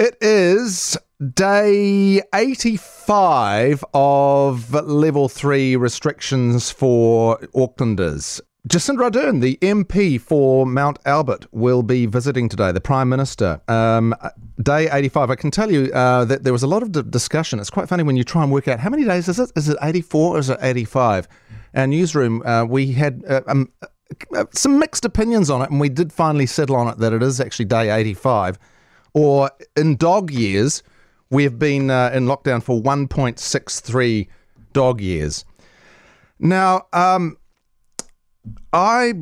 [0.00, 0.96] It is
[1.34, 8.40] day 85 of level 3 restrictions for Aucklanders.
[8.66, 13.60] Jacinda Ardern, the MP for Mount Albert, will be visiting today, the Prime Minister.
[13.68, 14.14] Um,
[14.62, 15.30] day 85.
[15.30, 17.58] I can tell you uh, that there was a lot of d- discussion.
[17.60, 19.52] It's quite funny when you try and work out how many days is it?
[19.54, 21.28] Is it 84 or is it 85?
[21.74, 23.70] Our newsroom, uh, we had uh, um,
[24.34, 27.22] uh, some mixed opinions on it, and we did finally settle on it that it
[27.22, 28.58] is actually day 85.
[29.14, 30.82] Or in dog years,
[31.30, 34.28] we have been uh, in lockdown for 1.63
[34.72, 35.44] dog years.
[36.38, 37.36] Now, um,
[38.72, 39.12] I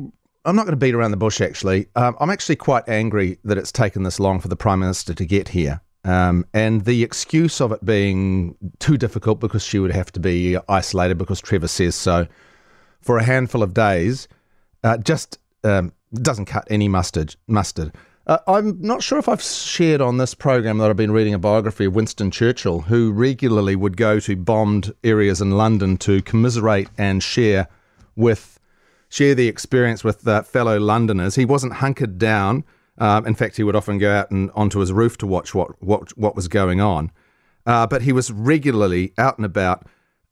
[0.45, 1.41] I'm not going to beat around the bush.
[1.41, 5.13] Actually, um, I'm actually quite angry that it's taken this long for the prime minister
[5.13, 9.91] to get here, um, and the excuse of it being too difficult because she would
[9.91, 12.27] have to be isolated because Trevor says so
[13.01, 14.27] for a handful of days,
[14.83, 17.35] uh, just um, doesn't cut any mustard.
[17.47, 17.93] Mustard.
[18.29, 21.39] Uh, I'm not sure if I've shared on this program that I've been reading a
[21.39, 26.89] biography of Winston Churchill, who regularly would go to bombed areas in London to commiserate
[26.95, 27.67] and share
[28.15, 28.59] with
[29.09, 31.33] share the experience with uh, fellow Londoners.
[31.33, 32.65] He wasn't hunkered down.
[32.99, 35.81] Um, in fact, he would often go out and onto his roof to watch what
[35.81, 37.11] what what was going on.
[37.65, 39.87] Uh, but he was regularly out and about,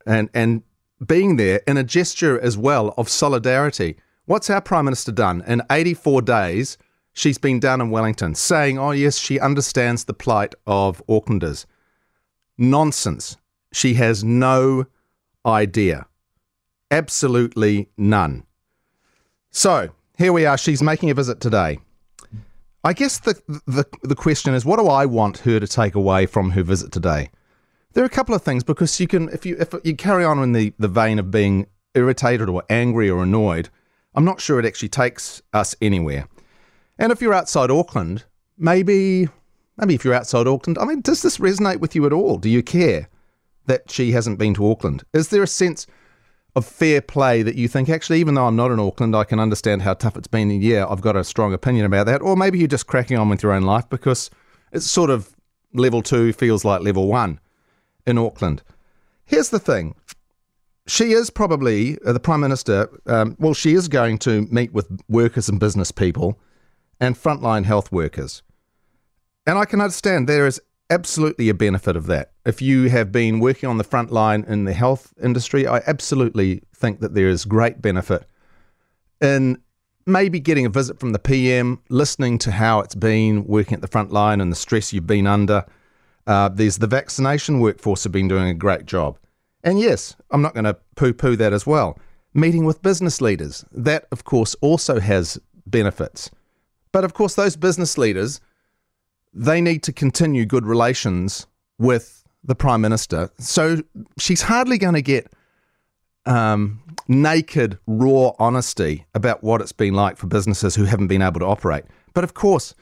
[0.06, 0.62] and and
[1.04, 3.98] being there in a gesture as well of solidarity.
[4.26, 6.78] What's our prime minister done in 84 days?
[7.18, 11.66] She's been down in Wellington, saying, "Oh yes, she understands the plight of Aucklanders."
[12.60, 13.38] Nonsense.
[13.72, 14.86] She has no
[15.44, 16.06] idea.
[16.92, 18.44] Absolutely none.
[19.50, 20.60] So here we are.
[20.60, 21.80] She's making a visit today.
[22.84, 23.34] I guess the,
[23.66, 26.92] the the question is, what do I want her to take away from her visit
[26.92, 27.32] today?
[27.94, 30.38] There are a couple of things because you can, if you if you carry on
[30.44, 31.66] in the, the vein of being
[31.96, 33.70] irritated or angry or annoyed,
[34.14, 36.28] I'm not sure it actually takes us anywhere.
[37.00, 38.26] And if you're outside Auckland,
[38.58, 39.30] maybe
[39.78, 42.38] maybe if you're outside Auckland, I mean, does this resonate with you at all?
[42.38, 43.10] Do you care
[43.68, 45.04] that she hasn't been to Auckland?
[45.14, 45.86] Is there a sense
[46.58, 49.40] of fair play that you think, actually, even though I'm not in Auckland, I can
[49.40, 50.50] understand how tough it's been.
[50.50, 52.22] And yeah, I've got a strong opinion about that.
[52.22, 54.32] Or maybe you're just cracking on with your own life because
[54.72, 55.36] it's sort of
[55.74, 57.40] level two feels like level one
[58.08, 58.64] in Auckland.
[59.26, 59.94] Here's the thing.
[60.88, 64.90] She is probably, uh, the Prime Minister, um, well, she is going to meet with
[65.08, 66.40] workers and business people
[67.00, 68.44] and frontline health workers.
[69.46, 72.32] And I can understand there is absolutely a benefit of that.
[72.46, 76.64] If you have been working on the front line in the health industry, I absolutely
[76.76, 78.26] think that there is great benefit
[79.22, 79.62] in
[80.06, 83.88] maybe getting a visit from the PM, listening to how it's been working at the
[83.88, 85.66] front line and the stress you've been under.
[86.26, 89.18] Uh, there's the vaccination workforce have been doing a great job.
[89.64, 92.00] And yes, I'm not going to poo poo that as well.
[92.34, 96.30] Meeting with business leaders, that of course also has benefits.
[96.92, 98.42] But of course, those business leaders
[99.38, 101.46] they need to continue good relations
[101.78, 103.30] with the prime minister.
[103.38, 103.84] So
[104.18, 105.32] she's hardly going to get
[106.26, 111.40] um, naked, raw honesty about what it's been like for businesses who haven't been able
[111.40, 111.86] to operate.
[112.14, 112.74] But of course,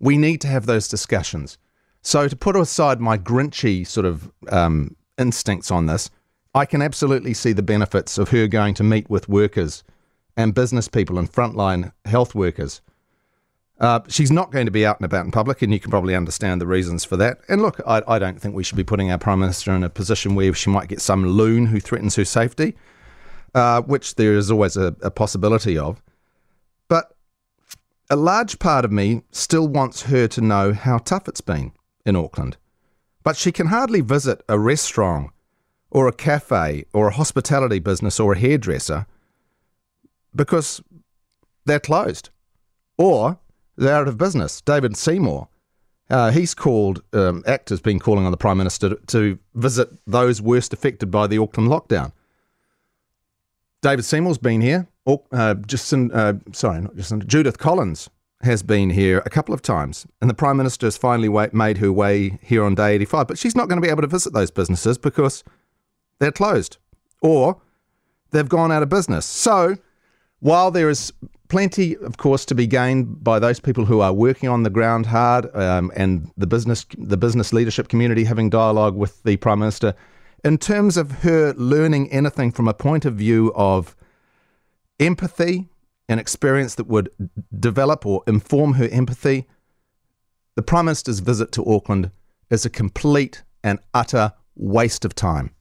[0.00, 1.56] we need to have those discussions.
[2.02, 6.10] So to put aside my grinchy sort of um, instincts on this,
[6.54, 9.82] I can absolutely see the benefits of her going to meet with workers
[10.36, 12.82] and business people and frontline health workers
[13.82, 16.14] uh, she's not going to be out and about in public, and you can probably
[16.14, 17.38] understand the reasons for that.
[17.48, 19.90] And look, I, I, don't think we should be putting our Prime Minister in a
[19.90, 22.76] position where she might get some loon who threatens her safety,
[23.56, 26.00] uh, which there is always a, a possibility of.
[26.86, 27.16] But
[28.08, 31.72] a large part of me still wants her to know how tough it's been
[32.06, 32.56] in Auckland.
[33.24, 35.32] But she can hardly visit a restaurant
[35.90, 39.06] or a cafe or a hospitality business or a hairdresser
[40.36, 40.80] because
[41.64, 42.30] they're closed.
[42.96, 43.38] Or
[43.76, 44.60] they're out of business.
[44.60, 45.48] David Seymour,
[46.10, 49.88] uh, he's called, um, ACT has been calling on the Prime Minister to, to visit
[50.06, 52.12] those worst affected by the Auckland lockdown.
[53.80, 54.88] David Seymour's been here.
[55.06, 58.08] Uh, Jacinda, uh, sorry, not Jacinda, Judith Collins
[58.42, 61.78] has been here a couple of times, and the Prime Minister has finally wa- made
[61.78, 63.26] her way here on day 85.
[63.26, 65.42] But she's not going to be able to visit those businesses because
[66.18, 66.78] they're closed
[67.20, 67.60] or
[68.30, 69.26] they've gone out of business.
[69.26, 69.76] So
[70.40, 71.12] while there is
[71.52, 75.04] plenty, of course, to be gained by those people who are working on the ground
[75.04, 79.94] hard, um, and the business the business leadership community having dialogue with the prime minister.
[80.42, 83.94] In terms of her learning anything from a point of view of
[84.98, 85.68] empathy
[86.08, 87.10] and experience that would
[87.60, 89.46] develop or inform her empathy,
[90.56, 92.10] the prime minister's visit to Auckland
[92.48, 95.54] is a complete and utter waste of time.